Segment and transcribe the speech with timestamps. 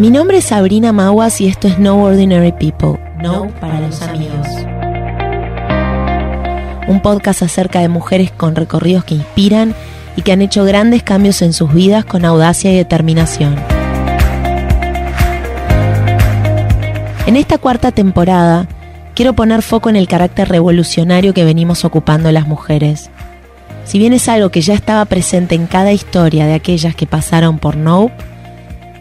[0.00, 4.46] Mi nombre es Sabrina Maguas y esto es No Ordinary People, No para los amigos.
[6.88, 9.74] Un podcast acerca de mujeres con recorridos que inspiran
[10.16, 13.56] y que han hecho grandes cambios en sus vidas con audacia y determinación.
[17.26, 18.68] En esta cuarta temporada,
[19.14, 23.10] quiero poner foco en el carácter revolucionario que venimos ocupando las mujeres.
[23.84, 27.58] Si bien es algo que ya estaba presente en cada historia de aquellas que pasaron
[27.58, 28.29] por Nope,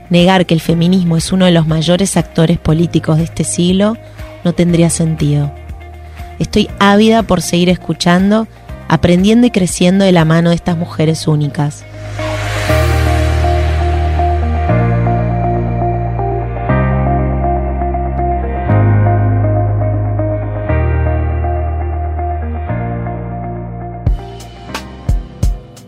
[0.10, 3.98] negar que el feminismo es uno de los mayores actores políticos de este siglo
[4.44, 5.52] no tendría sentido.
[6.40, 8.48] Estoy ávida por seguir escuchando,
[8.88, 11.84] aprendiendo y creciendo de la mano de estas mujeres únicas.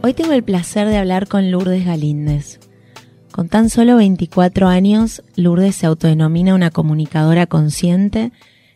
[0.04, 2.60] Hoy tengo el placer de hablar con Lourdes Galíndez.
[3.32, 8.32] Con tan solo 24 años, Lourdes se autodenomina una comunicadora consciente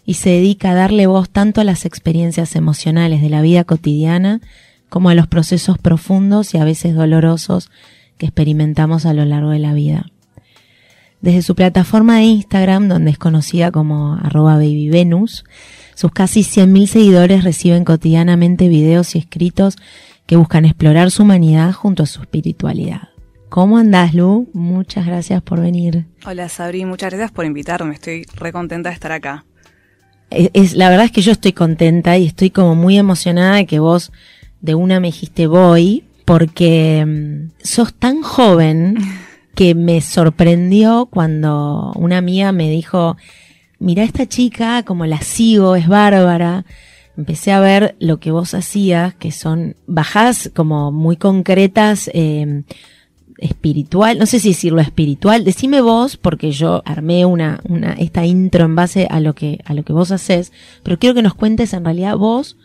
[0.05, 4.39] y se dedica a darle voz tanto a las experiencias emocionales de la vida cotidiana
[4.87, 7.69] como a los procesos profundos y a veces dolorosos
[8.17, 10.05] que experimentamos a lo largo de la vida.
[11.19, 15.43] Desde su plataforma de Instagram, donde es conocida como arroba babyvenus,
[15.95, 19.75] sus casi 100.000 seguidores reciben cotidianamente videos y escritos
[20.27, 23.14] que buscan explorar su humanidad junto a su espiritualidad.
[23.55, 24.49] ¿Cómo andás, Lu?
[24.51, 26.03] Muchas gracias por venir.
[26.25, 27.93] Hola, Sabri, muchas gracias por invitarme.
[27.93, 29.45] Estoy re contenta de estar acá.
[30.29, 33.79] Es, la verdad es que yo estoy contenta y estoy como muy emocionada de que
[33.79, 34.11] vos
[34.59, 38.97] de una me dijiste voy, porque mm, sos tan joven
[39.55, 43.15] que me sorprendió cuando una amiga me dijo,
[43.79, 46.65] mira esta chica, como la sigo, es bárbara
[47.17, 52.63] empecé a ver lo que vos hacías, que son bajadas como muy concretas, eh,
[53.37, 58.65] espiritual, no sé si decirlo espiritual, decime vos, porque yo armé una, una, esta intro
[58.65, 60.51] en base a lo que, a lo que vos haces,
[60.83, 62.57] pero quiero que nos cuentes en realidad vos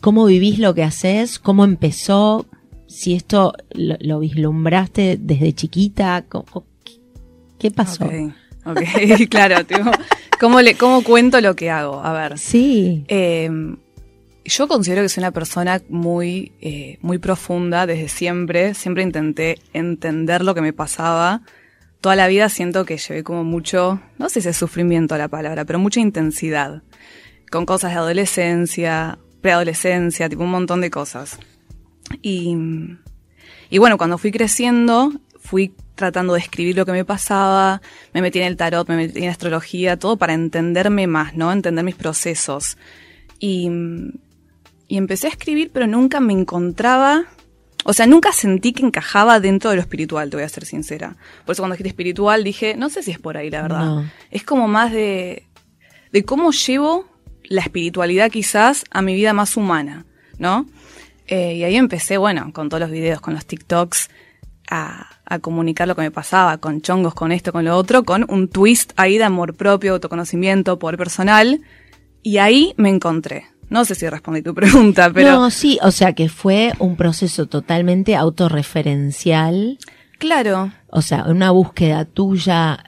[0.00, 2.46] cómo vivís lo que haces, cómo empezó,
[2.86, 6.24] si esto lo, vislumbraste desde chiquita,
[7.58, 8.04] ¿qué, pasó?
[8.64, 8.80] Ok,
[9.28, 9.56] claro,
[10.38, 12.00] ¿cómo, le, ¿cómo cuento lo que hago?
[12.04, 12.38] A ver.
[12.38, 13.04] Sí.
[13.08, 13.50] Eh,
[14.48, 18.74] yo considero que soy una persona muy, eh, muy profunda desde siempre.
[18.74, 21.42] Siempre intenté entender lo que me pasaba.
[22.00, 25.64] Toda la vida siento que llevé como mucho, no sé si es sufrimiento la palabra,
[25.64, 26.82] pero mucha intensidad.
[27.50, 31.38] Con cosas de adolescencia, preadolescencia, tipo un montón de cosas.
[32.22, 32.56] Y,
[33.70, 37.80] y bueno, cuando fui creciendo, fui tratando de escribir lo que me pasaba,
[38.12, 41.50] me metí en el tarot, me metí en astrología, todo para entenderme más, ¿no?
[41.50, 42.76] Entender mis procesos.
[43.40, 43.70] Y,
[44.88, 47.24] y empecé a escribir, pero nunca me encontraba,
[47.84, 51.16] o sea, nunca sentí que encajaba dentro de lo espiritual, te voy a ser sincera.
[51.44, 54.04] Por eso cuando escribí espiritual dije, no sé si es por ahí, la verdad.
[54.30, 55.46] Es como más de,
[56.12, 57.06] de cómo llevo
[57.44, 60.04] la espiritualidad quizás a mi vida más humana,
[60.38, 60.66] ¿no?
[61.28, 64.10] Eh, y ahí empecé, bueno, con todos los videos, con los TikToks,
[64.68, 68.26] a, a, comunicar lo que me pasaba, con chongos, con esto, con lo otro, con
[68.28, 71.60] un twist ahí de amor propio, autoconocimiento, poder personal.
[72.22, 73.46] Y ahí me encontré.
[73.68, 75.32] No sé si respondí tu pregunta, pero...
[75.32, 79.78] No, sí, o sea que fue un proceso totalmente autorreferencial.
[80.18, 80.72] Claro.
[80.88, 82.82] O sea, una búsqueda tuya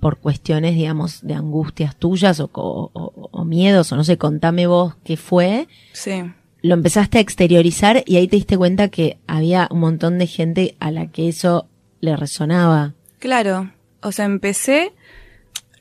[0.00, 5.16] por cuestiones, digamos, de angustias tuyas o, o, miedos, o no sé, contame vos qué
[5.16, 5.68] fue.
[5.92, 6.22] Sí.
[6.62, 10.76] Lo empezaste a exteriorizar y ahí te diste cuenta que había un montón de gente
[10.80, 11.68] a la que eso
[12.00, 12.94] le resonaba.
[13.18, 13.70] Claro.
[14.02, 14.92] O sea, empecé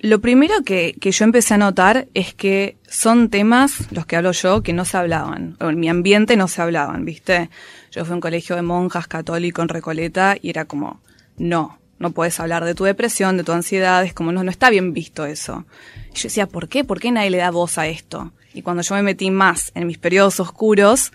[0.06, 4.32] lo primero que, que, yo empecé a notar es que son temas, los que hablo
[4.32, 5.58] yo, que no se hablaban.
[5.60, 7.50] en mi ambiente no se hablaban, ¿viste?
[7.92, 11.02] Yo fui a un colegio de monjas católico en Recoleta y era como,
[11.38, 14.70] no, no puedes hablar de tu depresión, de tu ansiedad, es como, no, no está
[14.70, 15.66] bien visto eso.
[16.14, 16.84] Y yo decía, ¿por qué?
[16.84, 18.32] ¿Por qué nadie le da voz a esto?
[18.54, 21.12] Y cuando yo me metí más en mis periodos oscuros,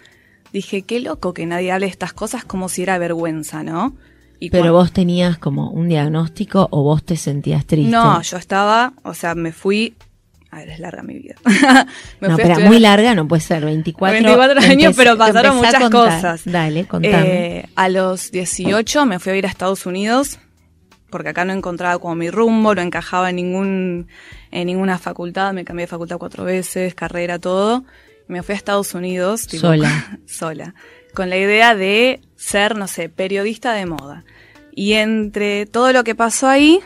[0.53, 3.95] dije, qué loco que nadie hable de estas cosas como si era vergüenza, ¿no?
[4.49, 7.91] Pero vos tenías como un diagnóstico o vos te sentías triste.
[7.91, 9.95] No, yo estaba, o sea, me fui
[10.53, 11.37] a ver, es larga mi vida.
[12.21, 16.43] no, pero muy larga no puede ser, 24, 24 años, pero pasaron muchas cosas.
[16.45, 17.59] Dale, contame.
[17.59, 20.41] Eh, a los 18 me fui a ir a Estados Unidos,
[21.09, 24.09] porque acá no encontraba como mi rumbo, no encajaba en, ningún,
[24.51, 27.85] en ninguna facultad, me cambié de facultad cuatro veces, carrera, todo.
[28.27, 29.43] Me fui a Estados Unidos.
[29.43, 30.19] sola.
[30.27, 30.75] sola
[31.15, 34.25] con la idea de ser, no sé, periodista de moda.
[34.73, 36.81] Y entre todo lo que pasó ahí,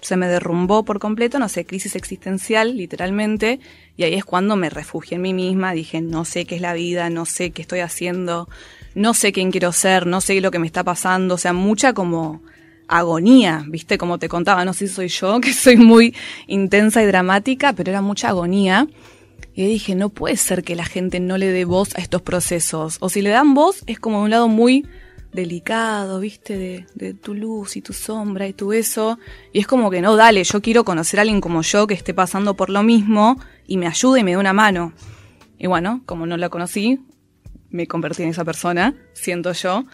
[0.00, 3.60] se me derrumbó por completo, no sé, crisis existencial, literalmente,
[3.96, 6.72] y ahí es cuando me refugié en mí misma, dije, no sé qué es la
[6.72, 8.48] vida, no sé qué estoy haciendo,
[8.94, 11.92] no sé quién quiero ser, no sé lo que me está pasando, o sea, mucha
[11.92, 12.42] como
[12.88, 13.98] agonía, ¿viste?
[13.98, 16.14] Como te contaba, no sé si soy yo, que soy muy
[16.46, 18.86] intensa y dramática, pero era mucha agonía.
[19.54, 22.98] Y dije, no puede ser que la gente no le dé voz a estos procesos.
[23.00, 24.86] O si le dan voz, es como un lado muy
[25.32, 26.86] delicado, ¿viste?
[26.94, 29.18] De, tu luz y tu sombra y tu eso.
[29.52, 32.14] Y es como que no, dale, yo quiero conocer a alguien como yo que esté
[32.14, 34.92] pasando por lo mismo y me ayude y me dé una mano.
[35.58, 37.00] Y bueno, como no la conocí,
[37.70, 39.84] me convertí en esa persona, siento yo.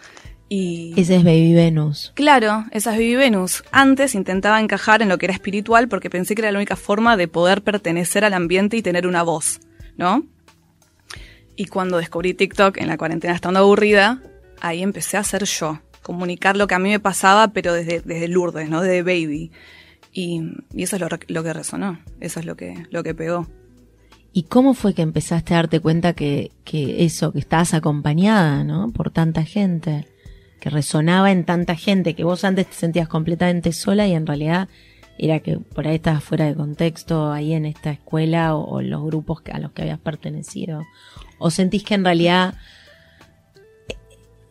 [0.47, 0.93] Y...
[0.95, 2.11] Ese es Baby Venus.
[2.15, 3.63] Claro, esa es Baby Venus.
[3.71, 7.17] Antes intentaba encajar en lo que era espiritual porque pensé que era la única forma
[7.17, 9.59] de poder pertenecer al ambiente y tener una voz,
[9.97, 10.23] ¿no?
[11.55, 14.21] Y cuando descubrí TikTok en la cuarentena estando aburrida,
[14.61, 18.27] ahí empecé a ser yo, comunicar lo que a mí me pasaba, pero desde, desde
[18.27, 18.81] Lourdes, ¿no?
[18.81, 19.51] Desde Baby.
[20.11, 20.41] Y,
[20.73, 23.47] y eso es lo, lo, que resonó, eso es lo que, lo que pegó.
[24.31, 28.91] ¿Y cómo fue que empezaste a darte cuenta que, que eso, que estabas acompañada, ¿no?
[28.91, 30.07] Por tanta gente,
[30.59, 34.69] que resonaba en tanta gente, que vos antes te sentías completamente sola y en realidad
[35.17, 39.03] era que por ahí estabas fuera de contexto ahí en esta escuela o, o los
[39.03, 40.83] grupos a los que habías pertenecido.
[41.37, 42.55] ¿O sentís que en realidad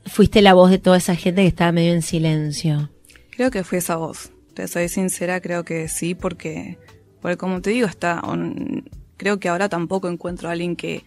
[0.06, 2.90] fuiste la voz de toda esa gente que estaba medio en silencio?
[3.30, 4.30] Creo que fui esa voz.
[4.54, 6.78] Te soy sincera, creo que sí, porque,
[7.20, 8.22] porque como te digo, está,
[9.16, 11.04] creo que ahora tampoco encuentro a alguien que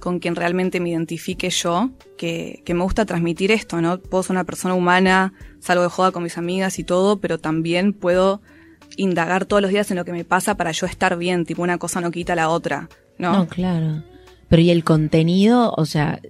[0.00, 3.98] con quien realmente me identifique yo, que, que me gusta transmitir esto, ¿no?
[3.98, 7.92] Puedo ser una persona humana, salgo de joda con mis amigas y todo, pero también
[7.92, 8.42] puedo
[8.96, 11.78] indagar todos los días en lo que me pasa para yo estar bien, tipo una
[11.78, 12.88] cosa no quita la otra,
[13.18, 13.32] ¿no?
[13.32, 14.02] No, claro.
[14.48, 15.72] Pero ¿y el contenido?
[15.76, 16.20] O sea,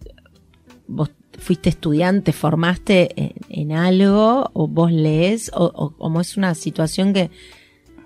[0.87, 7.13] vos fuiste estudiante, formaste en, algo, o vos lees, o, o como es una situación
[7.13, 7.31] que,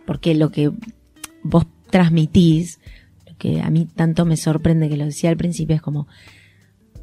[0.07, 0.73] porque lo que
[1.43, 2.81] vos transmitís,
[3.39, 6.09] que a mí tanto me sorprende que lo decía al principio, es como,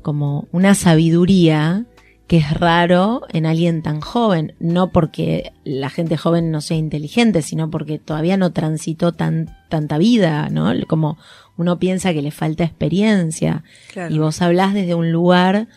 [0.02, 1.86] como una sabiduría
[2.28, 7.42] que es raro en alguien tan joven, no porque la gente joven no sea inteligente,
[7.42, 10.72] sino porque todavía no transitó tan, tanta vida, ¿no?
[10.88, 11.18] Como
[11.56, 13.64] uno piensa que le falta experiencia.
[13.94, 14.14] Claro.
[14.14, 15.68] Y vos hablás desde un lugar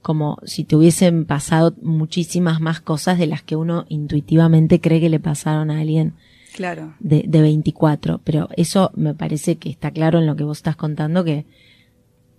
[0.00, 5.08] como si te hubiesen pasado muchísimas más cosas de las que uno intuitivamente cree que
[5.08, 6.14] le pasaron a alguien
[6.52, 6.94] claro.
[7.00, 8.20] de, de 24.
[8.24, 11.46] Pero eso me parece que está claro en lo que vos estás contando, que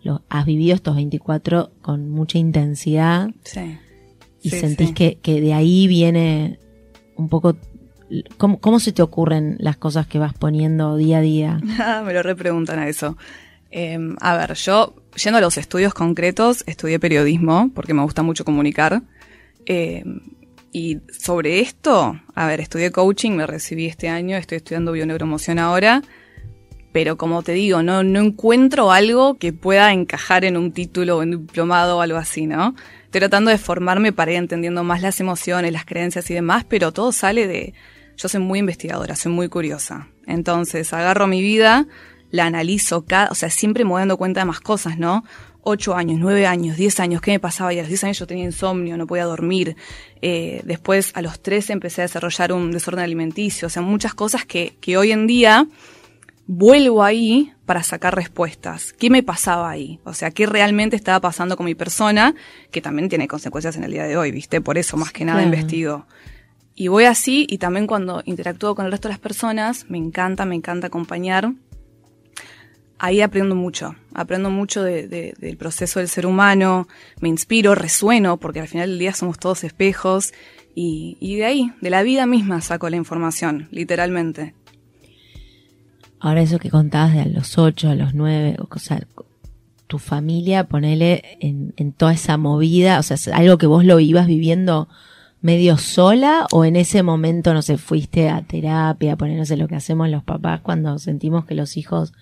[0.02, 3.30] lo, has vivido estos 24 con mucha intensidad.
[3.44, 3.78] Sí.
[4.42, 4.94] Y sí, sentís sí.
[4.94, 6.60] Que, que de ahí viene
[7.16, 7.56] un poco
[8.38, 11.60] ¿Cómo, ¿Cómo, se te ocurren las cosas que vas poniendo día a día?
[12.06, 13.18] Me lo repreguntan a eso.
[13.72, 18.46] Eh, a ver, yo, yendo a los estudios concretos, estudié periodismo porque me gusta mucho
[18.46, 19.02] comunicar.
[19.66, 20.04] Eh,
[20.74, 26.02] y sobre esto, a ver, estudié coaching, me recibí este año, estoy estudiando bioneuromoción ahora.
[26.92, 31.24] Pero como te digo, no, no encuentro algo que pueda encajar en un título o
[31.24, 32.76] en un diplomado o algo así, ¿no?
[33.06, 36.92] Estoy tratando de formarme para ir entendiendo más las emociones, las creencias y demás, pero
[36.92, 37.74] todo sale de,
[38.18, 40.08] yo soy muy investigadora, soy muy curiosa.
[40.26, 41.88] Entonces agarro mi vida,
[42.32, 45.24] la analizo, cada, o sea, siempre me voy dando cuenta de más cosas, ¿no?
[45.66, 47.74] Ocho años, nueve años, diez años, ¿qué me pasaba?
[47.74, 49.78] Y a los diez años yo tenía insomnio, no podía dormir.
[50.22, 53.68] Eh, después, a los trece empecé a desarrollar un desorden alimenticio.
[53.68, 55.68] O sea, muchas cosas que, que hoy en día
[56.48, 58.92] vuelvo ahí para sacar respuestas.
[58.92, 60.00] ¿Qué me pasaba ahí?
[60.04, 62.36] O sea, ¿qué realmente estaba pasando con mi persona?
[62.70, 64.60] Que también tiene consecuencias en el día de hoy, ¿viste?
[64.60, 65.56] Por eso, más que nada, Claro.
[65.56, 66.06] investigo.
[66.76, 70.44] Y voy así, y también cuando interactúo con el resto de las personas, me encanta,
[70.44, 71.54] me encanta acompañar.
[73.00, 76.88] Ahí aprendo mucho, aprendo mucho de- de- del proceso del ser humano,
[77.20, 80.34] me inspiro, resueno, porque al final del día somos todos espejos,
[80.76, 84.56] y, y de ahí, de la vida misma saco la información, literalmente.
[86.20, 89.06] Ahora eso que contabas de a los ocho, a los nueve, o sea,
[89.88, 94.00] tu familia, ponele en, en toda esa movida, o sea, es algo que vos lo
[94.00, 94.88] ibas viviendo
[95.42, 99.68] medio sola o en ese momento, no sé, fuiste a terapia, poner, no sé, lo
[99.68, 102.14] que hacemos los papás cuando sentimos que los hijos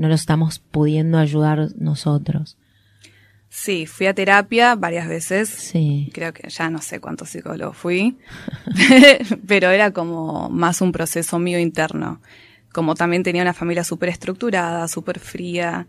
[0.00, 2.56] no los estamos pudiendo ayudar nosotros.
[3.50, 6.10] Sí, fui a terapia varias veces, Sí.
[6.14, 8.16] creo que ya no sé cuántos psicólogos fui,
[9.46, 12.22] pero era como más un proceso mío interno.
[12.72, 15.86] Como también tenía una familia súper estructurada, súper fría,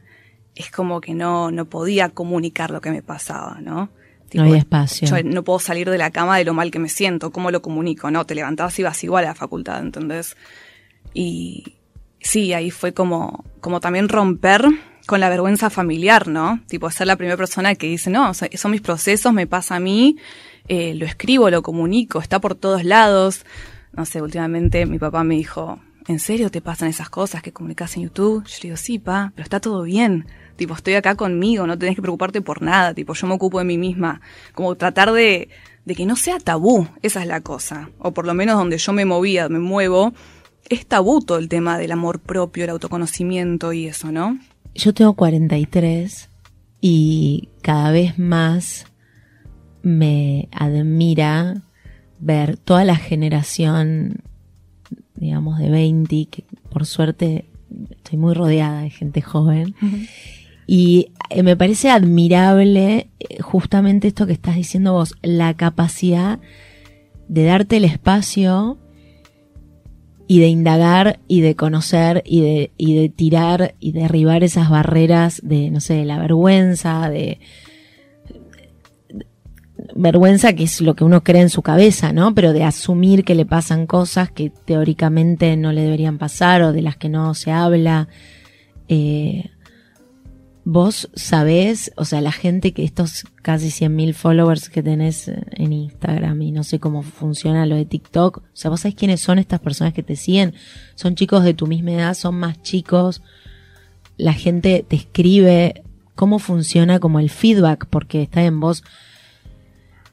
[0.56, 3.90] es como que no, no podía comunicar lo que me pasaba, ¿no?
[4.34, 5.08] No había espacio.
[5.08, 7.62] Yo no puedo salir de la cama de lo mal que me siento, ¿cómo lo
[7.62, 8.12] comunico?
[8.12, 10.36] No, te levantabas y ibas igual a la facultad, ¿entendés?
[11.14, 11.76] Y
[12.22, 14.66] sí, ahí fue como, como también romper
[15.08, 16.62] con la vergüenza familiar, ¿no?
[16.68, 20.18] Tipo, ser la primera persona que dice, no, son mis procesos, me pasa a mí,
[20.68, 23.46] eh, lo escribo, lo comunico, está por todos lados.
[23.94, 27.98] No sé, últimamente mi papá me dijo, ¿en serio te pasan esas cosas que comunicas
[27.98, 28.46] en YouTube?
[28.46, 30.28] Yo le digo, sí, pa, pero está todo bien.
[30.56, 33.66] tipo, estoy acá conmigo, no tenés que preocuparte por nada, tipo, yo me ocupo de
[33.66, 34.22] mí misma.
[34.54, 35.50] Como tratar de,
[35.86, 37.90] de que no sea tabú, esa es la cosa.
[37.98, 40.14] O por lo menos donde yo me movía, me muevo,
[40.70, 44.40] es tabú todo el tema del amor propio, el autoconocimiento y eso, ¿no?
[44.74, 46.30] Yo tengo 43
[46.80, 48.86] y cada vez más
[49.84, 51.62] me admira
[52.20, 54.22] ver toda la generación,
[55.16, 57.46] digamos, de 20, que por suerte
[57.90, 59.76] estoy muy rodeada de gente joven.
[60.68, 66.40] Y eh, me parece admirable eh, justamente esto que estás diciendo vos, la capacidad
[67.28, 68.78] de darte el espacio
[70.32, 75.42] y de indagar y de conocer y de, y de tirar y derribar esas barreras
[75.44, 77.42] de, no sé, de la vergüenza, de,
[79.94, 82.34] vergüenza que es lo que uno cree en su cabeza, ¿no?
[82.34, 86.82] Pero de asumir que le pasan cosas que teóricamente no le deberían pasar o de
[86.82, 88.08] las que no se habla.
[88.88, 89.50] Eh,
[90.64, 96.42] vos sabés, o sea, la gente que estos casi 100.000 followers que tenés en Instagram
[96.42, 99.60] y no sé cómo funciona lo de TikTok, o sea, vos sabés quiénes son estas
[99.60, 100.54] personas que te siguen,
[100.96, 103.22] son chicos de tu misma edad, son más chicos,
[104.18, 105.84] la gente te escribe,
[106.16, 108.84] cómo funciona como el feedback, porque está en vos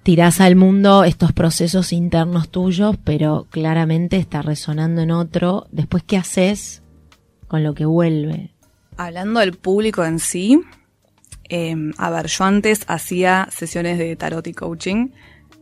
[0.08, 5.66] tirás al mundo estos procesos internos tuyos, pero claramente está resonando en otro.
[5.70, 6.82] Después, ¿qué haces
[7.46, 8.54] con lo que vuelve?
[8.98, 10.60] Hablando del público en sí,
[11.44, 15.10] em, a ver, yo antes hacía sesiones de tarot y coaching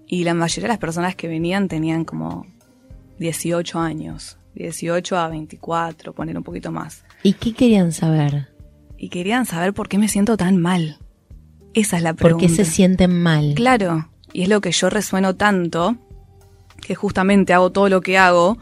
[0.07, 2.47] y la mayoría de las personas que venían tenían como
[3.19, 7.05] 18 años, 18 a 24, poner un poquito más.
[7.23, 8.49] ¿Y qué querían saber?
[8.97, 10.99] Y querían saber por qué me siento tan mal.
[11.75, 12.47] Esa es la pregunta.
[12.47, 13.53] ¿Por qué se sienten mal?
[13.55, 15.99] Claro, y es lo que yo resueno tanto,
[16.81, 18.57] que justamente hago todo lo que hago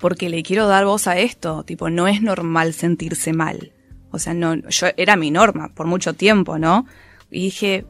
[0.00, 1.62] porque le quiero dar voz a esto.
[1.62, 3.72] Tipo, no es normal sentirse mal.
[4.16, 6.86] O sea, no, yo era mi norma por mucho tiempo, ¿no?
[7.30, 7.86] Y dije,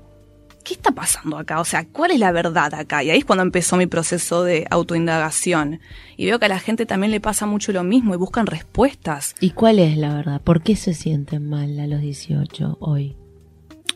[0.67, 1.61] ¿qué está pasando acá?
[1.61, 3.03] O sea, ¿cuál es la verdad acá?
[3.05, 5.81] Y ahí es cuando empezó mi proceso de autoindagación.
[6.17, 9.37] Y veo que a la gente también le pasa mucho lo mismo y buscan respuestas.
[9.41, 10.41] ¿Y cuál es la verdad?
[10.41, 13.17] ¿Por qué se sienten mal a los 18 hoy?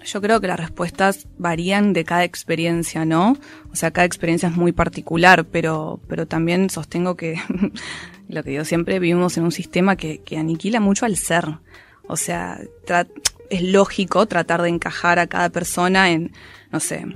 [0.05, 3.37] Yo creo que las respuestas varían de cada experiencia, ¿no?
[3.73, 7.37] O sea, cada experiencia es muy particular, pero, pero también sostengo que,
[8.29, 11.59] lo que yo siempre, vivimos en un sistema que, que aniquila mucho al ser.
[12.11, 12.61] O sea,
[13.51, 16.33] es lógico tratar de encajar a cada persona en,
[16.73, 17.07] no sé,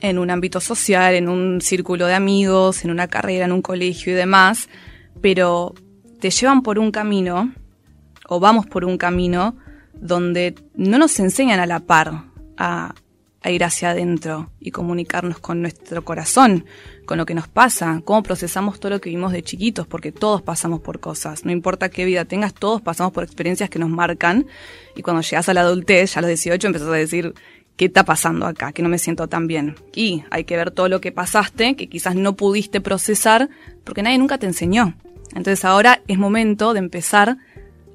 [0.00, 4.12] en un ámbito social, en un círculo de amigos, en una carrera, en un colegio
[4.12, 4.68] y demás,
[5.22, 5.74] pero
[6.20, 7.54] te llevan por un camino,
[8.28, 9.56] o vamos por un camino,
[9.94, 12.24] donde no nos enseñan a la par
[12.58, 12.94] a,
[13.50, 16.64] ir hacia adentro y comunicarnos con nuestro corazón,
[17.06, 20.42] con lo que nos pasa, cómo procesamos todo lo que vimos de chiquitos, porque todos
[20.42, 24.46] pasamos por cosas, no importa qué vida tengas, todos pasamos por experiencias que nos marcan
[24.94, 27.34] y cuando llegas a la adultez, ya a los 18, empezás a decir,
[27.76, 28.72] ¿qué está pasando acá?
[28.72, 29.74] Que no me siento tan bien.
[29.94, 33.48] Y hay que ver todo lo que pasaste, que quizás no pudiste procesar,
[33.84, 34.94] porque nadie nunca te enseñó.
[35.34, 37.38] Entonces ahora es momento de empezar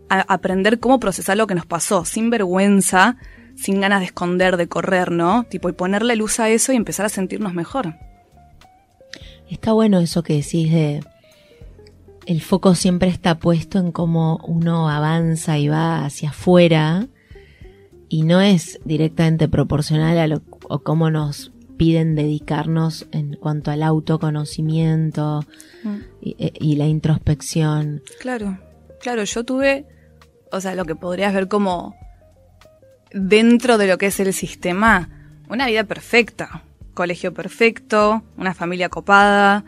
[0.09, 3.17] aprender cómo procesar lo que nos pasó, sin vergüenza,
[3.57, 5.43] sin ganas de esconder, de correr, ¿no?
[5.43, 7.95] Tipo, y ponerle luz a eso y empezar a sentirnos mejor.
[9.49, 11.01] Está bueno eso que decís de
[12.25, 17.07] el foco siempre está puesto en cómo uno avanza y va hacia afuera
[18.09, 23.83] y no es directamente proporcional a lo o cómo nos piden dedicarnos en cuanto al
[23.83, 25.45] autoconocimiento
[25.83, 25.97] mm.
[26.21, 28.01] y, y, la introspección.
[28.19, 28.59] Claro,
[28.99, 29.85] claro, yo tuve
[30.51, 31.95] o sea, lo que podrías ver como
[33.11, 35.09] dentro de lo que es el sistema,
[35.49, 39.65] una vida perfecta, colegio perfecto, una familia copada,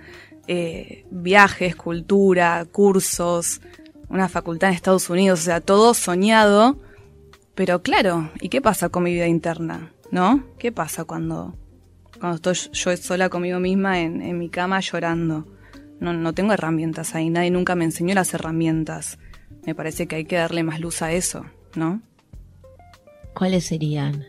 [0.47, 3.61] eh, viajes, cultura, cursos,
[4.09, 6.77] una facultad en Estados Unidos, o sea, todo soñado.
[7.55, 9.91] Pero claro, ¿y qué pasa con mi vida interna?
[10.11, 10.43] ¿No?
[10.57, 11.55] ¿Qué pasa cuando,
[12.19, 15.45] cuando estoy yo sola conmigo misma en, en mi cama llorando?
[15.99, 19.19] No, no tengo herramientas ahí, nadie nunca me enseñó las herramientas
[19.65, 22.01] me parece que hay que darle más luz a eso, ¿no?
[23.33, 24.25] ¿Cuáles serían?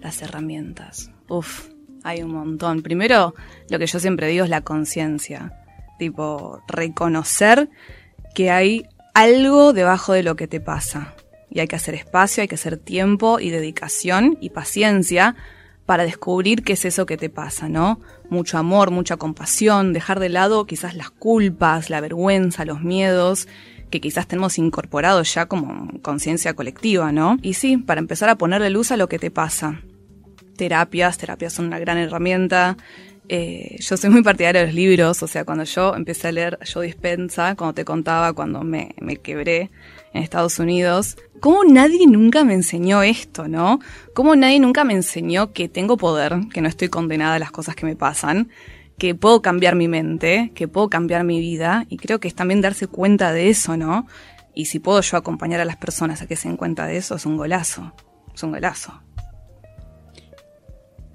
[0.00, 1.10] Las herramientas.
[1.28, 1.68] Uf,
[2.02, 2.82] hay un montón.
[2.82, 3.34] Primero,
[3.70, 5.52] lo que yo siempre digo es la conciencia.
[5.98, 7.70] Tipo, reconocer
[8.34, 11.14] que hay algo debajo de lo que te pasa.
[11.50, 15.36] Y hay que hacer espacio, hay que hacer tiempo y dedicación y paciencia
[15.86, 18.00] para descubrir qué es eso que te pasa, ¿no?
[18.28, 23.46] Mucho amor, mucha compasión, dejar de lado quizás las culpas, la vergüenza, los miedos
[23.90, 27.38] que quizás tenemos incorporado ya como conciencia colectiva, ¿no?
[27.42, 29.80] Y sí, para empezar a ponerle luz a lo que te pasa.
[30.56, 32.76] Terapias, terapias son una gran herramienta.
[33.28, 36.58] Eh, yo soy muy partidaria de los libros, o sea, cuando yo empecé a leer
[36.64, 39.70] Yo Dispensa, cuando te contaba, cuando me, me quebré
[40.12, 41.16] en Estados Unidos.
[41.40, 43.80] ¿Cómo nadie nunca me enseñó esto, no?
[44.14, 47.74] ¿Cómo nadie nunca me enseñó que tengo poder, que no estoy condenada a las cosas
[47.74, 48.48] que me pasan,
[48.98, 51.86] que puedo cambiar mi mente, que puedo cambiar mi vida?
[51.88, 54.06] Y creo que es también darse cuenta de eso, ¿no?
[54.54, 57.16] Y si puedo yo acompañar a las personas a que se den cuenta de eso,
[57.16, 57.92] es un golazo.
[58.34, 58.92] Es un golazo.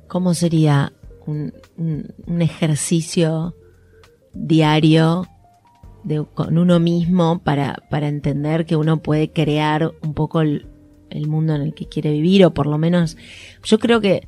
[0.07, 0.91] ¿Cómo sería
[1.25, 1.53] un,
[2.39, 3.55] ejercicio
[4.33, 5.27] diario
[6.03, 10.67] de, con uno mismo para, para entender que uno puede crear un poco el,
[11.09, 12.45] el mundo en el que quiere vivir?
[12.45, 13.17] O por lo menos,
[13.63, 14.27] yo creo que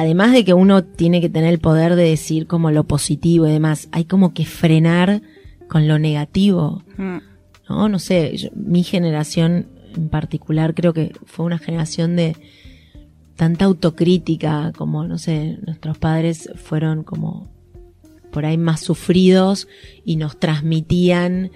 [0.00, 3.52] además de que uno tiene que tener el poder de decir como lo positivo y
[3.52, 5.20] demás, hay como que frenar
[5.68, 6.82] con lo negativo.
[6.96, 7.18] Mm.
[7.68, 7.88] ¿no?
[7.88, 12.34] No sé, mi generación en particular creo que fue una generación de
[13.36, 17.50] tanta autocrítica como, no sé, nuestros padres fueron como
[18.32, 19.68] por ahí más sufridos
[20.04, 21.50] y nos transmitían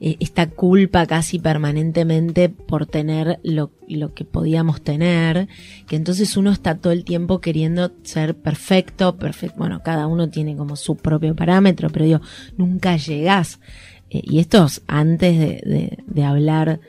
[0.00, 5.48] eh, esta culpa casi permanentemente por tener lo, lo, que podíamos tener,
[5.86, 10.56] que entonces uno está todo el tiempo queriendo ser perfecto, perfecto, bueno, cada uno tiene
[10.56, 12.20] como su propio parámetro, pero digo,
[12.56, 13.60] nunca llegás.
[14.10, 16.80] Eh, y esto es antes de, de, hablar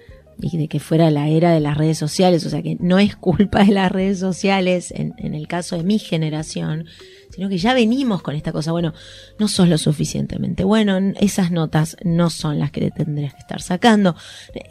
[0.41, 3.15] y de que fuera la era de las redes sociales, o sea que no es
[3.15, 6.85] culpa de las redes sociales en, en, el caso de mi generación,
[7.29, 8.93] sino que ya venimos con esta cosa, bueno,
[9.39, 13.61] no sos lo suficientemente bueno, esas notas no son las que te tendrías que estar
[13.61, 14.15] sacando,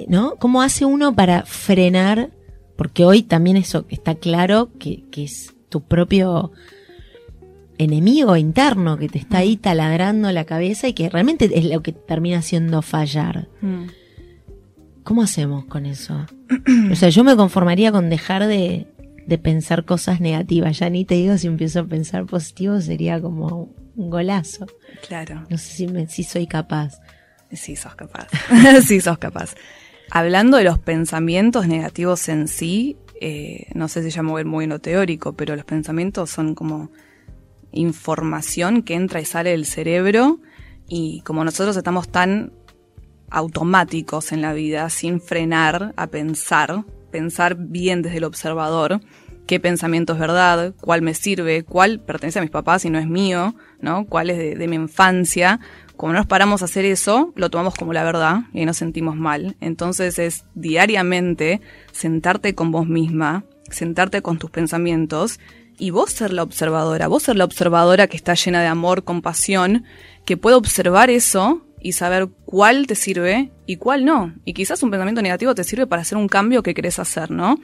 [0.08, 0.37] ¿no?
[0.37, 2.30] ¿Cómo hace uno para frenar?
[2.76, 6.52] Porque hoy también eso está claro que, que es tu propio
[7.78, 11.92] enemigo interno que te está ahí taladrando la cabeza y que realmente es lo que
[11.92, 13.49] termina haciendo fallar.
[13.61, 13.87] Mm.
[15.02, 16.26] ¿Cómo hacemos con eso?
[16.90, 18.87] O sea, yo me conformaría con dejar de,
[19.43, 20.78] pensar cosas negativas.
[20.78, 24.66] Ya ni te digo si empiezo a pensar positivo, sería como un golazo.
[25.07, 25.45] Claro.
[25.49, 27.00] No sé si, me, si soy capaz.
[27.52, 28.28] Sí, sos capaz.
[28.87, 29.54] sí, sos capaz.
[30.11, 34.71] Hablando de los pensamientos negativos en sí, eh, no sé si ya mover muy en
[34.71, 36.91] lo teórico, pero los pensamientos son como
[37.73, 40.41] información que entra y sale del cerebro
[40.89, 42.52] y como nosotros estamos tan
[43.30, 46.84] automáticos en la vida, sin frenar a pensar,
[47.15, 49.00] pensar bien desde el observador,
[49.47, 53.07] qué pensamiento es verdad, cuál me sirve, cuál pertenece a mis papás y no es
[53.07, 54.07] mío, ¿no?
[54.07, 55.61] cuál es de, mi infancia.
[55.97, 59.15] Como no nos paramos a hacer eso, lo tomamos como la verdad y nos sentimos
[59.15, 59.55] mal.
[59.61, 61.61] Entonces es diariamente
[61.93, 65.39] sentarte con vos misma, sentarte con tus pensamientos
[65.79, 69.85] y vos ser la observadora, vos ser la observadora que está llena de amor, compasión,
[70.25, 74.32] que puede observar eso y saber cuál te sirve y cuál no.
[74.47, 77.60] Y quizás un pensamiento negativo te sirve para hacer un cambio que querés hacer, ¿no?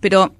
[0.00, 0.34] Pero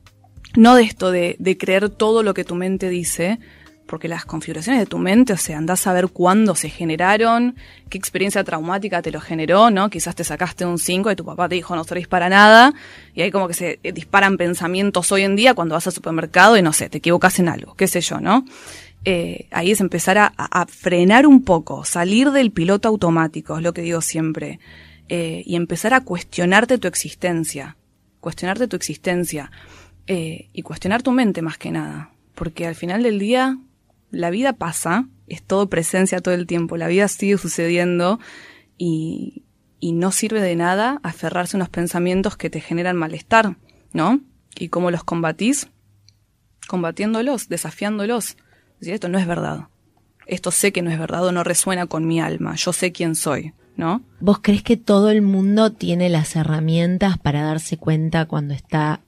[0.56, 3.38] no de esto de, de creer todo lo que tu mente dice,
[3.86, 7.54] porque las configuraciones de tu mente, o sea, andás a ver cuándo se generaron,
[7.88, 9.88] qué experiencia traumática te lo generó, ¿no?
[9.88, 12.74] Quizás te sacaste un 5 y tu papá te dijo no servís para nada,
[13.14, 16.62] y ahí como que se disparan pensamientos hoy en día cuando vas al supermercado y
[16.62, 18.44] no sé, te equivocas en algo, qué sé yo, ¿no?
[19.04, 23.82] Eh, ahí es empezar a, frenar un poco, salir del piloto automático, es lo que
[23.82, 24.60] digo siempre,
[25.08, 27.76] eh, y empezar a cuestionarte tu existencia,
[28.20, 29.50] cuestionarte tu existencia,
[30.06, 33.58] eh, y cuestionar tu mente más que nada, porque al final del día
[34.12, 38.20] la vida pasa, es todo presencia todo el tiempo, la vida sigue sucediendo
[38.78, 39.42] y,
[39.80, 43.56] y no sirve de nada aferrarse a unos pensamientos que te generan malestar,
[43.92, 44.20] ¿no?
[44.56, 45.68] ¿Y cómo los combatís?
[46.68, 48.36] Combatiéndolos, desafiándolos.
[48.82, 49.68] Si esto no es verdad.
[50.26, 52.56] Esto sé que no es verdad o no resuena con mi alma.
[52.56, 54.02] Yo sé quién soy, ¿no?
[54.20, 59.00] ¿Vos crees que todo el mundo tiene las herramientas para darse cuenta cuando está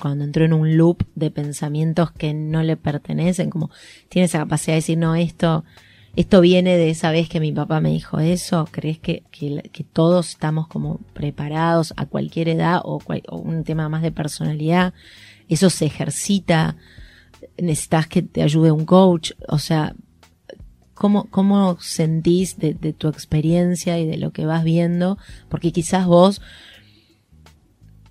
[0.00, 3.70] cuando entró en un loop de pensamientos que no le pertenecen, como
[4.08, 5.64] tiene esa capacidad de decir, no, esto,
[6.16, 10.30] esto viene de esa vez que mi papá me dijo eso, ¿crees que, que, todos
[10.30, 14.94] estamos como preparados a cualquier edad o, un tema más de personalidad?
[15.48, 16.76] Eso se ejercita,
[17.58, 19.94] necesitas que te ayude un coach, o sea,
[20.94, 25.18] ¿Cómo, ¿Cómo sentís de, tu experiencia y de lo que vas viendo?
[25.48, 26.40] Porque quizás vos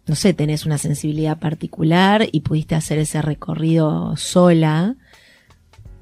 [0.07, 4.97] no sé, tenés una sensibilidad particular y pudiste hacer ese recorrido sola,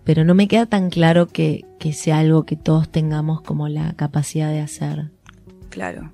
[0.04, 4.50] pero no me queda tan claro que, sea algo que todos tengamos como la capacidad
[4.50, 5.12] de hacer.
[5.70, 6.12] Claro.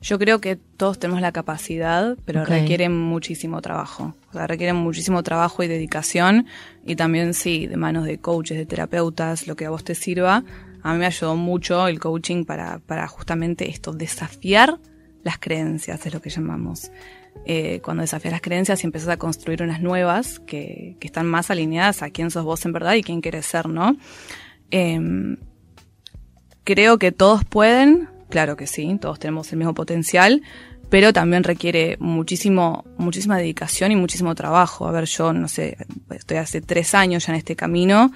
[0.00, 4.14] Yo creo que todos tenemos la capacidad, pero requieren muchísimo trabajo.
[4.30, 6.46] O sea, requieren muchísimo trabajo y dedicación.
[6.86, 10.42] Y también, sí, de manos de coaches, de terapeutas, lo que a vos te sirva.
[10.82, 14.78] A mí me ayudó mucho el coaching para, para justamente esto, desafiar
[15.22, 16.90] las creencias, es lo que llamamos.
[17.44, 21.50] Eh, cuando desafías las creencias y empiezas a construir unas nuevas que, que, están más
[21.50, 23.96] alineadas a quién sos vos en verdad y quién quieres ser, ¿no?
[24.70, 25.36] Em,
[26.64, 30.42] creo que todos pueden, claro que sí, todos tenemos el mismo potencial,
[30.88, 34.88] pero también requiere muchísimo, muchísima dedicación y muchísimo trabajo.
[34.88, 35.76] A ver, yo no sé,
[36.10, 38.10] estoy hace tres años ya en este camino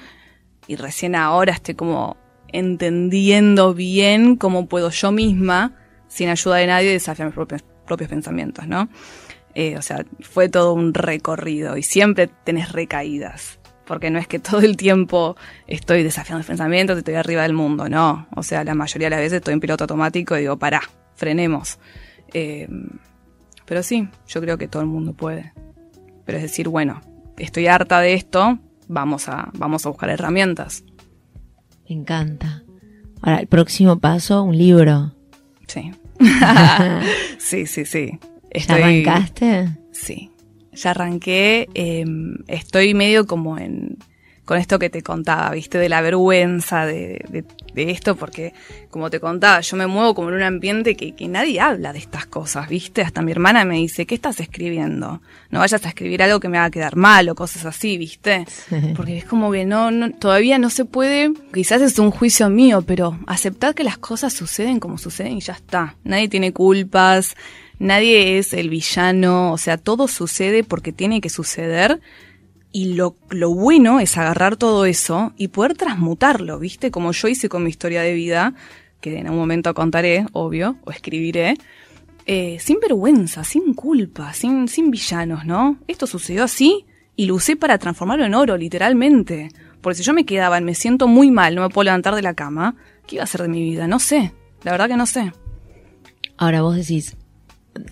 [0.66, 2.16] y recién ahora estoy como
[2.48, 5.76] entendiendo bien cómo puedo yo misma,
[6.08, 8.88] sin ayuda de nadie, desafiar mis propios, propios pensamientos, ¿no?
[9.54, 13.60] Eh, o sea, fue todo un recorrido y siempre tenés recaídas.
[13.86, 17.88] Porque no es que todo el tiempo estoy desafiando los pensamientos, estoy arriba del mundo,
[17.88, 18.26] no.
[18.34, 20.82] O sea, la mayoría de las veces estoy en piloto automático y digo, pará,
[21.16, 21.78] frenemos.
[22.32, 22.68] Eh,
[23.64, 25.52] pero sí, yo creo que todo el mundo puede.
[26.24, 27.00] Pero es decir, bueno,
[27.38, 30.84] estoy harta de esto, vamos a, vamos a buscar herramientas.
[31.88, 32.62] Me encanta.
[33.20, 35.14] Ahora, el próximo paso, un libro.
[35.66, 35.92] Sí.
[37.38, 38.18] sí, sí, sí.
[38.52, 39.68] ¿Ya arrancaste?
[39.92, 40.30] Sí.
[40.74, 41.68] Ya arranqué.
[41.74, 43.98] Em, estoy medio como en
[44.44, 48.52] con esto que te contaba, viste, de la vergüenza de, de, esto, porque
[48.90, 51.98] como te contaba, yo me muevo como en un ambiente que, que, nadie habla de
[51.98, 55.22] estas cosas, viste, hasta mi hermana me dice, ¿qué estás escribiendo?
[55.50, 58.44] No vayas a escribir algo que me haga quedar mal o cosas así, viste,
[58.94, 62.82] porque es como que no, no, todavía no se puede, quizás es un juicio mío,
[62.82, 67.34] pero aceptar que las cosas suceden como suceden y ya está, nadie tiene culpas,
[67.78, 72.00] nadie es el villano, o sea, todo sucede porque tiene que suceder
[72.72, 76.90] y lo, lo, bueno es agarrar todo eso y poder transmutarlo, ¿viste?
[76.90, 78.54] Como yo hice con mi historia de vida,
[79.00, 81.56] que en un momento contaré, obvio, o escribiré,
[82.26, 85.78] eh, sin vergüenza, sin culpa, sin, sin villanos, ¿no?
[85.86, 89.50] Esto sucedió así y lo usé para transformarlo en oro, literalmente.
[89.80, 92.34] Porque si yo me quedaba me siento muy mal, no me puedo levantar de la
[92.34, 93.86] cama, ¿qué iba a hacer de mi vida?
[93.86, 94.32] No sé,
[94.62, 95.32] la verdad que no sé.
[96.38, 97.16] Ahora vos decís,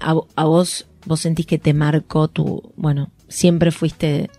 [0.00, 4.30] a, a vos, vos sentís que te marcó tu, bueno, siempre fuiste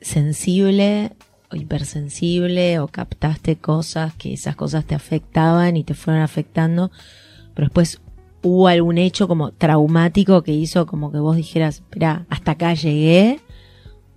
[0.00, 1.12] sensible
[1.50, 6.90] o hipersensible o captaste cosas que esas cosas te afectaban y te fueron afectando,
[7.54, 8.00] pero después
[8.42, 13.40] hubo algún hecho como traumático que hizo como que vos dijeras, espera, hasta acá llegué,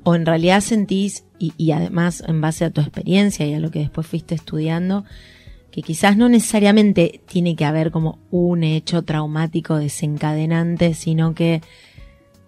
[0.03, 3.69] o en realidad sentís, y, y, además en base a tu experiencia y a lo
[3.69, 5.03] que después fuiste estudiando,
[5.75, 11.61] que quizás no necesariamente tiene que haber como un hecho traumático desencadenante, sino que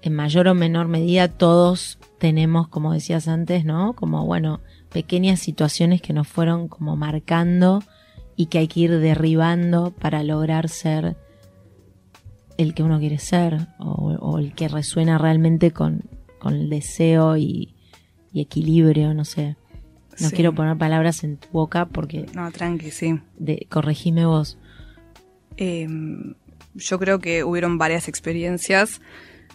[0.02, 3.92] en mayor o menor medida todos tenemos, como decías antes, ¿no?
[3.92, 4.62] Como, bueno,
[4.94, 7.84] pequeñas situaciones que nos fueron como marcando
[8.38, 11.18] y que hay que ir derribando para lograr ser
[12.58, 16.04] el que uno quiere ser o, el que resuena realmente con,
[16.40, 17.76] con el deseo y,
[18.34, 19.58] equilibrio, no sé.
[20.20, 22.26] No quiero poner palabras en tu boca porque...
[22.34, 23.20] No, tranqui, sí.
[23.38, 24.58] De, corregime vos.
[25.58, 26.36] Em,
[26.74, 29.02] yo creo que hubieron varias experiencias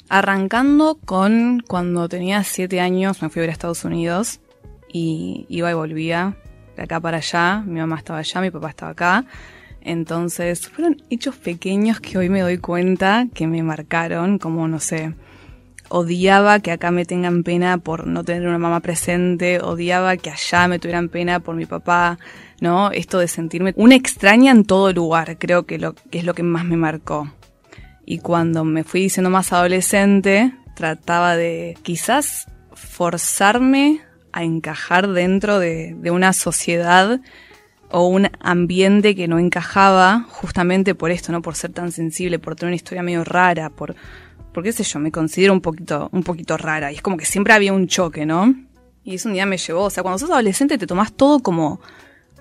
[0.08, 4.40] Arrancando con cuando tenía siete años me fui a ver a Estados Unidos
[4.92, 6.36] y iba y volvía
[6.76, 7.62] de acá para allá.
[7.66, 9.24] Mi mamá estaba allá, mi papá estaba acá.
[9.80, 15.14] Entonces fueron hechos pequeños que hoy me doy cuenta que me marcaron, como no sé,
[15.92, 20.66] odiaba que acá me tengan pena por no tener una mamá presente, odiaba que allá
[20.66, 22.18] me tuvieran pena por mi papá,
[22.60, 22.90] ¿no?
[22.92, 26.42] Esto de sentirme una extraña en todo lugar, creo que, lo, que es lo que
[26.42, 27.30] más me marcó.
[28.06, 34.00] Y cuando me fui diciendo más adolescente, trataba de quizás forzarme
[34.32, 37.20] a encajar dentro de, una sociedad
[37.90, 41.42] o un ambiente que no encajaba justamente por esto, ¿no?
[41.42, 43.94] Por ser tan sensible, por tener una historia medio rara, por,
[44.52, 46.92] por qué sé yo, me considero un poquito, un poquito rara.
[46.92, 48.54] Y es como que siempre había un choque, ¿no?
[49.04, 51.80] Y eso un día me llevó, o sea, cuando sos adolescente te tomás todo como,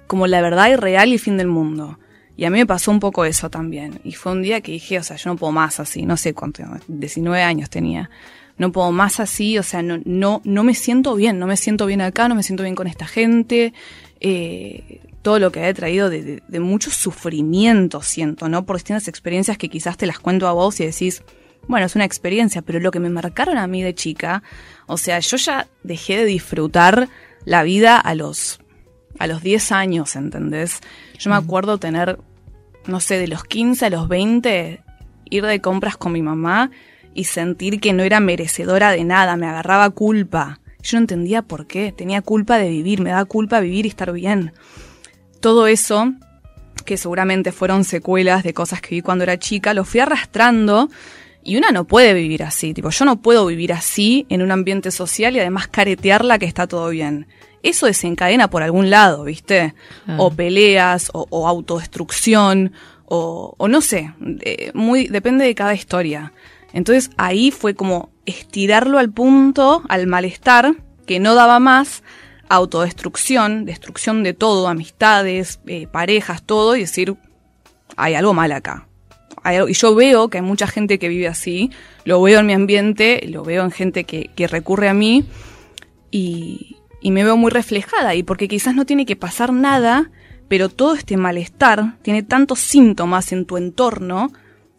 [0.08, 1.98] como la verdad irreal y fin del mundo.
[2.38, 4.00] Y a mí me pasó un poco eso también.
[4.04, 6.34] Y fue un día que dije, o sea, yo no puedo más así, no sé
[6.34, 8.10] cuánto, 19 años tenía.
[8.58, 11.86] No puedo más así, o sea, no, no, no me siento bien, no me siento
[11.86, 13.74] bien acá, no me siento bien con esta gente.
[14.20, 18.66] Eh, todo lo que ha traído de, de, mucho sufrimiento, siento, ¿no?
[18.66, 21.24] Por distintas experiencias que quizás te las cuento a vos y decís,
[21.72, 24.44] bueno, es una experiencia, pero lo que me marcaron a mí de chica,
[24.86, 27.10] o sea, yo ya dejé de disfrutar
[27.46, 28.60] la vida a los,
[29.18, 30.82] a los 10 años, ¿entendés?
[31.18, 32.20] Yo me acuerdo tener
[32.86, 34.82] no sé, de los 15 a los 20,
[35.30, 36.72] ir de compras con mi mamá
[37.14, 40.60] y sentir que no era merecedora de nada, me agarraba culpa.
[40.82, 44.12] Yo no entendía por qué, tenía culpa de vivir, me daba culpa vivir y estar
[44.12, 44.54] bien.
[45.40, 46.14] Todo eso,
[46.86, 50.90] que seguramente fueron secuelas de cosas que vi cuando era chica, lo fui arrastrando
[51.44, 54.92] y una no puede vivir así, tipo, yo no puedo vivir así en un ambiente
[54.92, 57.28] social y además caretearla que está todo bien
[57.64, 59.74] eso desencadena por algún lado, ¿viste?
[60.18, 62.74] O peleas, o, autodestrucción,
[63.06, 64.14] o, o, no sé,
[64.74, 66.34] muy, depende de cada historia.
[66.74, 70.76] Entonces ahí fue como estirarlo al punto, al malestar,
[71.06, 72.04] que no daba más,
[72.50, 77.16] autodestrucción, destrucción de todo, amistades, eh, parejas, todo, y decir,
[77.98, 78.88] hay algo mal acá.
[79.46, 81.72] Y yo veo que hay mucha gente que vive así,
[82.06, 85.26] lo veo en mi ambiente, lo veo en gente que, que recurre a mí
[86.12, 90.12] y, y me veo muy reflejada y porque quizás no tiene que pasar nada,
[90.48, 94.32] pero todo este malestar tiene tantos síntomas en tu entorno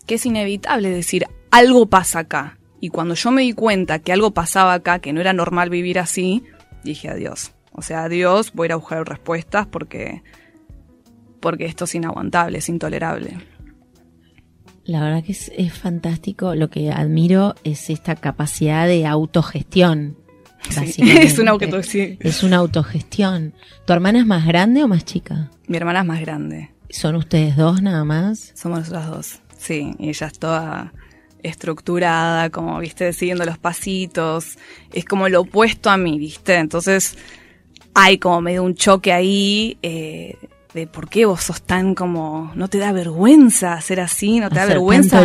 [0.07, 2.59] que es inevitable decir algo pasa acá.
[2.81, 5.99] Y cuando yo me di cuenta que algo pasaba acá, que no era normal vivir
[5.99, 6.43] así,
[6.83, 7.53] dije adiós.
[7.73, 10.23] O sea, adiós, voy a ir a buscar respuestas porque,
[11.41, 13.39] porque esto es inaguantable, es intolerable.
[14.85, 16.55] La verdad que es, es fantástico.
[16.55, 20.17] Lo que admiro es esta capacidad de autogestión
[20.87, 22.17] es una autogestión.
[22.21, 23.55] Es una autogestión.
[23.87, 25.51] ¿Tu hermana es más grande o más chica?
[25.67, 26.71] Mi hermana es más grande.
[26.91, 28.53] ¿Son ustedes dos nada más?
[28.55, 29.95] Somos nosotras dos, sí.
[29.99, 30.93] Y ella es toda
[31.43, 34.59] estructurada, como, viste, siguiendo los pasitos.
[34.93, 36.57] Es como lo opuesto a mí, viste.
[36.57, 37.17] Entonces
[37.95, 39.79] hay como medio un choque ahí.
[39.83, 40.37] Eh,
[40.75, 44.57] de por qué vos sos tan como, no te da vergüenza ser así, no te
[44.57, 45.23] da vergüenza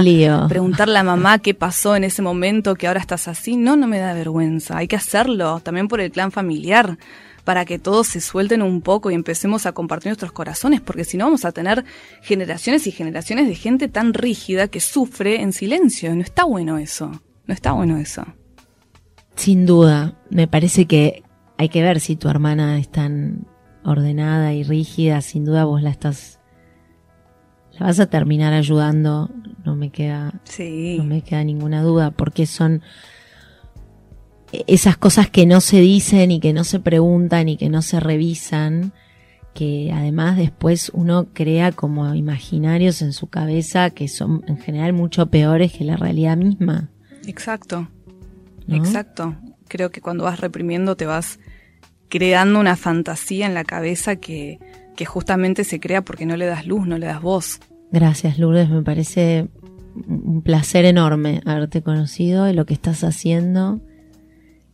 [0.49, 3.55] preguntarle a mamá qué pasó en ese momento que ahora estás así.
[3.55, 6.97] No, no me da vergüenza, hay que hacerlo, también por el clan familiar,
[7.43, 11.15] para que todos se suelten un poco y empecemos a compartir nuestros corazones, porque si
[11.15, 11.85] no vamos a tener
[12.21, 16.13] generaciones y generaciones de gente tan rígida que sufre en silencio.
[16.13, 18.25] No está bueno eso, no está bueno eso.
[19.35, 21.23] Sin duda, me parece que
[21.57, 23.47] hay que ver si tu hermana es tan
[23.87, 26.39] ordenada y rígida, sin duda vos la estás
[27.79, 29.29] la vas a terminar ayudando,
[29.63, 30.33] no me queda
[30.97, 32.81] no me queda ninguna duda, porque son
[34.51, 37.99] esas cosas que no se dicen y que no se preguntan y que no se
[37.99, 38.93] revisan,
[39.53, 45.27] que además después uno crea como imaginarios en su cabeza que son en general mucho
[45.27, 46.89] peores que la realidad misma.
[47.25, 47.87] Exacto.
[48.69, 49.35] Exacto.
[49.67, 51.39] Creo que cuando vas reprimiendo te vas
[52.09, 54.59] creando una fantasía en la cabeza que,
[54.95, 57.59] que justamente se crea porque no le das luz, no le das voz.
[57.91, 58.69] Gracias, Lourdes.
[58.69, 59.47] Me parece
[60.07, 63.79] un placer enorme haberte conocido y lo que estás haciendo.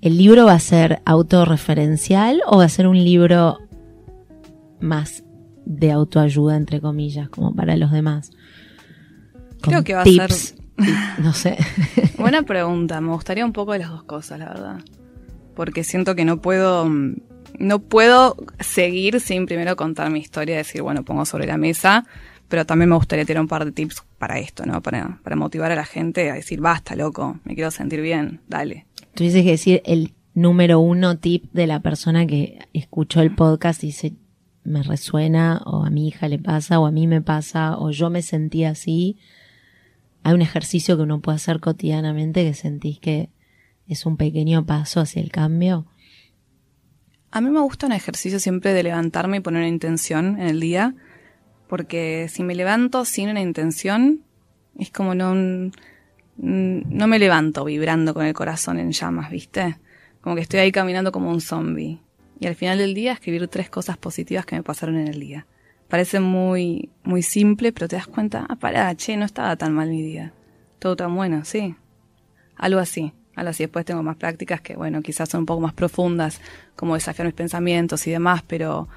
[0.02, 3.60] ¿El libro va a ser autorreferencial o va a ser un libro
[4.82, 5.24] más
[5.66, 8.32] de autoayuda, entre comillas, como para los demás?
[9.62, 10.32] Creo que va a ser...
[11.20, 11.58] No sé.
[12.18, 13.00] Buena pregunta.
[13.00, 14.80] Me gustaría un poco de las dos cosas, la verdad
[15.56, 16.90] porque siento que no puedo,
[17.60, 22.06] no puedo seguir sin primero contar mi historia, decir, bueno, pongo sobre la mesa,
[22.48, 24.82] pero también me gustaría tener un par de tips para esto, ¿no?
[24.82, 28.86] Para, para motivar a la gente a decir, basta, loco, me quiero sentir bien, dale.
[29.16, 33.88] Tuvieses que decir el número uno tip de la persona que escuchó el podcast y
[33.88, 34.14] dice,
[34.64, 38.10] me resuena, o a mi hija le pasa, o a mí me pasa, o yo
[38.10, 39.18] me sentí así.
[40.24, 43.30] Hay un ejercicio que uno puede hacer cotidianamente que sentís que
[43.88, 45.86] es un pequeño paso hacia el cambio?
[47.32, 50.60] A mí me gusta un ejercicio siempre de levantarme y poner una intención en el
[50.60, 50.96] día,
[51.68, 54.22] porque si me levanto sin una intención,
[54.78, 55.34] es como no,
[56.38, 59.78] no me levanto vibrando con el corazón en llamas, ¿viste?
[60.22, 62.00] Como que estoy ahí caminando como un zombie.
[62.40, 65.48] Y al final del día escribir tres cosas positivas que me pasaron en el día.
[65.88, 69.90] Parece muy, muy simple, pero te das cuenta, ah, pará, che, no estaba tan mal
[69.90, 70.34] mi día.
[70.80, 71.76] Todo tan bueno, sí.
[72.56, 73.14] Algo así.
[73.36, 76.40] A las y después tengo más prácticas que, bueno, quizás son un poco más profundas,
[76.76, 78.88] como desafiar mis pensamientos y demás, pero,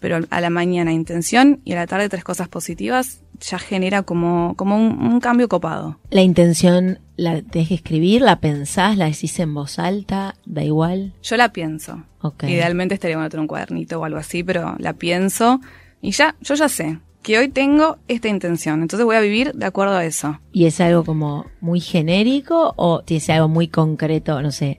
[0.00, 4.54] pero a la mañana intención y a la tarde tres cosas positivas ya genera como,
[4.56, 5.98] como un, cambio copado.
[6.10, 11.12] La intención la tenés que escribir, la pensás, la decís en voz alta, da igual.
[11.22, 12.02] Yo la pienso.
[12.42, 15.60] Idealmente estaría bueno tener un cuadernito o algo así, pero la pienso
[16.02, 19.66] y ya, yo ya sé que hoy tengo esta intención, entonces voy a vivir de
[19.66, 20.38] acuerdo a eso.
[20.52, 24.78] ¿Y es algo como muy genérico o tiene algo muy concreto, no sé,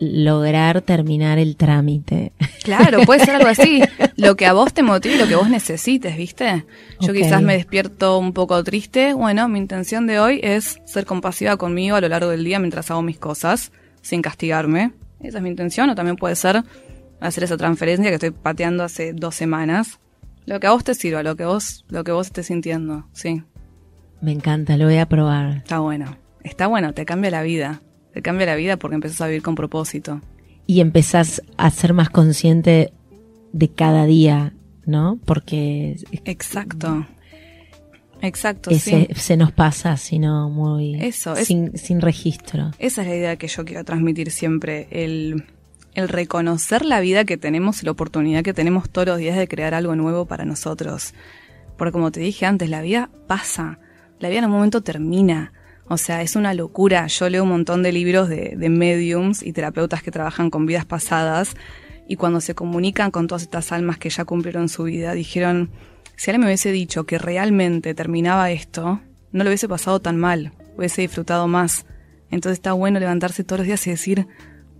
[0.00, 2.32] lograr terminar el trámite?
[2.62, 3.82] Claro, puede ser algo así,
[4.16, 6.64] lo que a vos te motive lo que vos necesites, ¿viste?
[6.98, 11.58] Yo quizás me despierto un poco triste, bueno, mi intención de hoy es ser compasiva
[11.58, 14.92] conmigo a lo largo del día mientras hago mis cosas, sin castigarme.
[15.20, 16.64] Esa es mi intención, o también puede ser
[17.20, 20.00] hacer esa transferencia que estoy pateando hace dos semanas
[20.46, 23.42] lo que a vos te sirva, lo que vos, lo que vos estés sintiendo, sí.
[24.20, 25.58] Me encanta, lo voy a probar.
[25.58, 26.16] Está bueno.
[26.42, 27.82] Está bueno, te cambia la vida.
[28.12, 30.20] Te cambia la vida porque empezás a vivir con propósito.
[30.66, 32.92] Y empezás a ser más consciente
[33.52, 34.54] de cada día,
[34.86, 35.18] ¿no?
[35.24, 35.96] Porque...
[36.24, 37.06] Exacto.
[38.22, 39.08] Exacto, sí.
[39.14, 40.94] Se nos pasa, sino muy...
[41.02, 42.70] Eso, sin, sin registro.
[42.78, 45.44] Esa es la idea que yo quiero transmitir siempre, el
[45.94, 49.48] el reconocer la vida que tenemos y la oportunidad que tenemos todos los días de
[49.48, 51.14] crear algo nuevo para nosotros.
[51.76, 53.78] Porque como te dije antes, la vida pasa,
[54.18, 55.52] la vida en un momento termina.
[55.86, 57.06] O sea, es una locura.
[57.06, 60.84] Yo leo un montón de libros de, de mediums y terapeutas que trabajan con vidas
[60.84, 61.54] pasadas
[62.08, 65.70] y cuando se comunican con todas estas almas que ya cumplieron su vida, dijeron,
[66.16, 69.00] si alguien me hubiese dicho que realmente terminaba esto,
[69.32, 71.86] no lo hubiese pasado tan mal, hubiese disfrutado más.
[72.30, 74.26] Entonces está bueno levantarse todos los días y decir,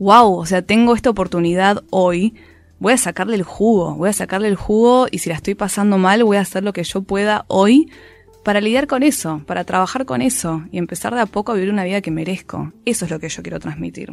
[0.04, 2.34] wow, o sea, tengo esta oportunidad hoy,
[2.78, 5.96] voy a sacarle el jugo, voy a sacarle el jugo y si la estoy pasando
[5.96, 7.90] mal, voy a hacer lo que yo pueda hoy
[8.44, 11.70] para lidiar con eso, para trabajar con eso y empezar de a poco a vivir
[11.70, 12.74] una vida que merezco.
[12.84, 14.10] Eso es lo que yo quiero transmitir.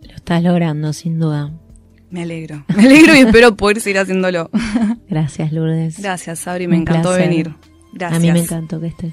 [0.00, 1.52] Lo estás logrando, sin duda.
[2.08, 4.48] Me alegro, me alegro y espero poder seguir haciéndolo.
[5.10, 6.00] Gracias, Lourdes.
[6.00, 7.54] Gracias, Sabri, me encantó venir.
[7.92, 8.18] Gracias.
[8.18, 9.12] A mí me encantó que estés.